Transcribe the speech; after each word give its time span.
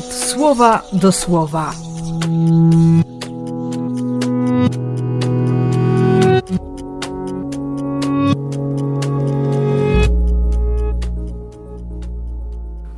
słowa 0.00 0.82
do 0.92 1.12
słowa. 1.12 1.72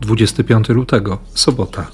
Dwudziesty 0.00 0.44
piąty 0.44 0.72
lutego, 0.74 1.18
sobota. 1.34 1.86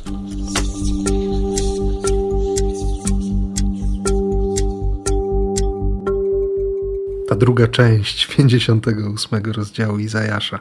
Ta 7.30 7.36
druga 7.36 7.66
część 7.66 8.26
58 8.26 9.52
rozdziału 9.52 9.98
Izajasza. 9.98 10.60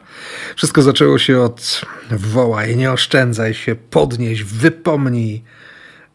Wszystko 0.56 0.82
zaczęło 0.82 1.18
się 1.18 1.40
od 1.40 1.80
wołaj, 2.10 2.76
nie 2.76 2.92
oszczędzaj 2.92 3.54
się, 3.54 3.74
podnieś, 3.74 4.44
wypomnij. 4.44 5.42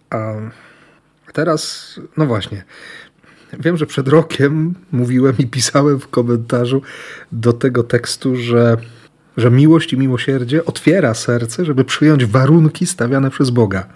A 0.10 0.34
teraz, 1.34 1.94
no 2.18 2.26
właśnie, 2.26 2.64
wiem, 3.60 3.78
że 3.78 3.86
przed 3.86 4.08
rokiem 4.08 4.74
mówiłem 4.92 5.36
i 5.38 5.48
pisałem 5.48 6.00
w 6.00 6.08
komentarzu 6.08 6.82
do 7.32 7.54
tego 7.54 7.84
tekstu, 7.84 8.36
że, 8.36 8.78
że 9.38 9.52
miłość 9.52 9.94
i 9.94 9.98
miłosierdzie 9.98 10.66
otwiera 10.66 11.14
serce, 11.14 11.66
żeby 11.66 11.86
przyjąć 11.86 12.26
warunki 12.26 12.86
stawiane 12.86 13.30
przez 13.30 13.50
Boga. 13.50 13.88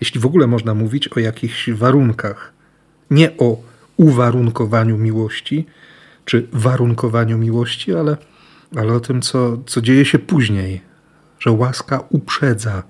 Jeśli 0.00 0.20
w 0.20 0.26
ogóle 0.26 0.46
można 0.46 0.74
mówić 0.74 1.08
o 1.08 1.20
jakichś 1.20 1.70
warunkach, 1.70 2.52
nie 3.10 3.36
o 3.36 3.62
uwarunkowaniu 3.96 4.98
miłości, 4.98 5.66
czy 6.28 6.48
warunkowaniu 6.52 7.38
miłości, 7.38 7.94
ale, 7.94 8.16
ale 8.76 8.92
o 8.92 9.00
tym, 9.00 9.22
co, 9.22 9.58
co 9.66 9.80
dzieje 9.80 10.04
się 10.04 10.18
później, 10.18 10.80
że 11.38 11.50
łaska 11.50 12.00
uprzedza 12.10 12.82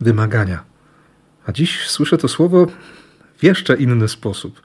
wymagania. 0.00 0.64
A 1.46 1.52
dziś 1.52 1.88
słyszę 1.88 2.18
to 2.18 2.28
słowo 2.28 2.66
w 3.36 3.42
jeszcze 3.42 3.76
inny 3.76 4.08
sposób. 4.08 4.62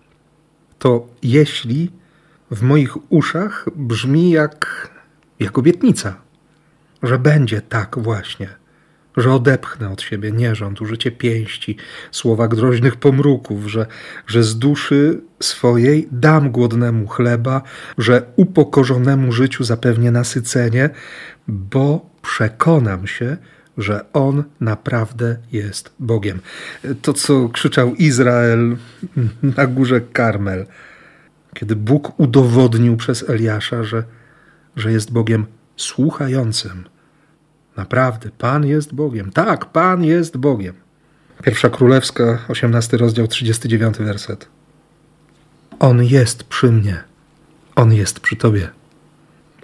To 0.80 1.08
jeśli 1.24 1.92
w 2.52 2.62
moich 2.62 3.12
uszach 3.12 3.66
brzmi 3.76 4.32
jak, 4.32 4.90
jak 5.40 5.58
obietnica, 5.58 6.16
że 7.04 7.20
będzie 7.20 7.62
tak 7.62 8.00
właśnie 8.00 8.50
że 9.18 9.34
odepchnę 9.34 9.90
od 9.90 10.02
siebie 10.02 10.32
nierząd, 10.32 10.82
użycie 10.82 11.12
pięści, 11.12 11.78
słowa 12.12 12.48
groźnych 12.48 12.96
pomruków, 12.96 13.68
że, 13.68 13.86
że 14.28 14.44
z 14.44 14.60
duszy 14.60 15.22
swojej 15.40 16.08
dam 16.12 16.52
głodnemu 16.52 17.08
chleba, 17.08 17.62
że 17.98 18.24
upokorzonemu 18.36 19.32
życiu 19.32 19.64
zapewnię 19.64 20.12
nasycenie, 20.12 20.90
bo 21.48 22.10
przekonam 22.22 23.08
się, 23.08 23.38
że 23.78 24.06
On 24.14 24.44
naprawdę 24.60 25.38
jest 25.52 25.94
Bogiem. 26.00 26.40
To, 27.02 27.14
co 27.14 27.50
krzyczał 27.50 27.96
Izrael 27.96 28.78
na 29.58 29.68
górze 29.68 30.02
Karmel, 30.02 30.66
kiedy 31.54 31.76
Bóg 31.76 32.20
udowodnił 32.20 32.98
przez 32.98 33.30
Eliasza, 33.30 33.84
że, 33.84 34.04
że 34.76 34.92
jest 34.92 35.12
Bogiem 35.12 35.46
słuchającym 35.78 36.84
Naprawdę, 37.78 38.30
Pan 38.38 38.66
jest 38.66 38.94
Bogiem. 38.94 39.32
Tak, 39.32 39.66
Pan 39.66 40.04
jest 40.04 40.38
Bogiem. 40.38 40.76
Pierwsza 41.44 41.70
Królewska, 41.70 42.40
18 42.48 42.98
rozdział, 42.98 43.28
39 43.28 43.98
werset. 43.98 44.48
On 45.80 46.04
jest 46.04 46.44
przy 46.44 46.72
mnie. 46.72 47.04
On 47.76 47.94
jest 47.94 48.20
przy 48.20 48.36
tobie. 48.36 48.70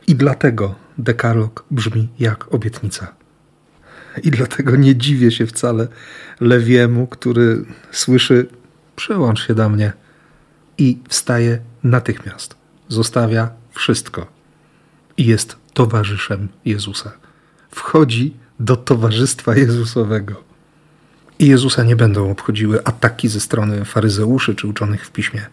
I 0.08 0.16
dlatego 0.16 0.76
dekalog 0.98 1.66
brzmi 1.72 2.10
jak 2.20 2.54
obietnica. 2.54 3.16
I 4.24 4.32
dlatego 4.32 4.76
nie 4.76 4.96
dziwię 4.96 5.32
się 5.32 5.48
wcale 5.48 5.88
Lewiemu, 6.40 7.08
który 7.08 7.66
słyszy: 7.92 8.48
Przełącz 8.96 9.48
się 9.48 9.54
do 9.56 9.70
mnie. 9.70 9.94
I 10.78 11.00
wstaje 11.10 11.60
natychmiast. 11.84 12.56
Zostawia 12.88 13.50
wszystko. 13.72 14.28
I 15.18 15.26
jest 15.26 15.56
towarzyszem 15.74 16.48
Jezusa 16.66 17.27
wchodzi 17.72 18.34
do 18.60 18.76
towarzystwa 18.76 19.56
Jezusowego. 19.56 20.44
I 21.40 21.48
Jezusa 21.48 21.84
nie 21.84 21.96
będą 21.96 22.32
obchodziły 22.32 22.84
ataki 22.84 23.28
ze 23.28 23.40
strony 23.40 23.86
faryzeuszy 23.86 24.56
czy 24.56 24.68
uczonych 24.68 25.06
w 25.06 25.12
piśmie, 25.12 25.46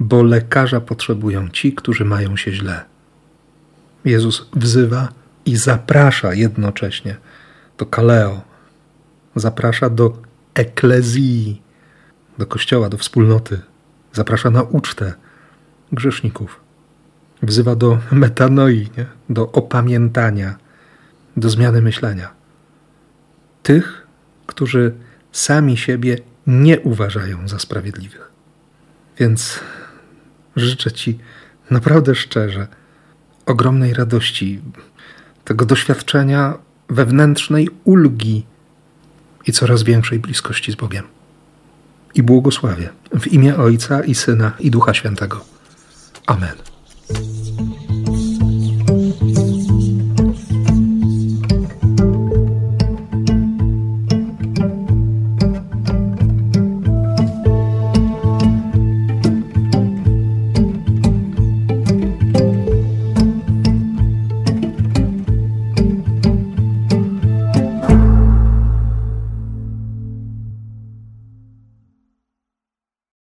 bo 0.00 0.22
lekarza 0.22 0.80
potrzebują 0.80 1.48
ci, 1.48 1.72
którzy 1.72 2.04
mają 2.04 2.36
się 2.36 2.52
źle. 2.52 2.84
Jezus 4.04 4.48
wzywa 4.56 5.08
i 5.46 5.56
zaprasza 5.56 6.34
jednocześnie 6.34 7.16
do 7.78 7.86
kaleo, 7.86 8.42
zaprasza 9.36 9.90
do 9.90 10.16
eklezji, 10.54 11.62
do 12.38 12.46
kościoła, 12.46 12.88
do 12.88 12.96
wspólnoty, 12.96 13.60
zaprasza 14.12 14.50
na 14.50 14.62
ucztę 14.62 15.14
grzeszników. 15.92 16.60
Wzywa 17.42 17.76
do 17.76 17.98
metanoi, 18.12 18.88
nie? 18.96 19.06
do 19.30 19.52
opamiętania 19.52 20.56
do 21.40 21.50
zmiany 21.50 21.82
myślenia. 21.82 22.30
Tych, 23.62 24.06
którzy 24.46 24.94
sami 25.32 25.76
siebie 25.76 26.18
nie 26.46 26.80
uważają 26.80 27.48
za 27.48 27.58
sprawiedliwych. 27.58 28.30
Więc 29.18 29.60
życzę 30.56 30.92
Ci 30.92 31.18
naprawdę 31.70 32.14
szczerze 32.14 32.66
ogromnej 33.46 33.94
radości, 33.94 34.60
tego 35.44 35.66
doświadczenia 35.66 36.58
wewnętrznej 36.88 37.68
ulgi 37.84 38.46
i 39.46 39.52
coraz 39.52 39.82
większej 39.82 40.18
bliskości 40.18 40.72
z 40.72 40.74
Bogiem. 40.74 41.04
I 42.14 42.22
błogosławię 42.22 42.88
w 43.20 43.26
imię 43.26 43.56
Ojca 43.56 44.04
i 44.04 44.14
Syna 44.14 44.52
i 44.60 44.70
Ducha 44.70 44.94
Świętego. 44.94 45.44
Amen. 46.26 46.77